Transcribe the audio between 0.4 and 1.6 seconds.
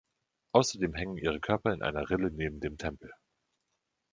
Außerdem hängen ihre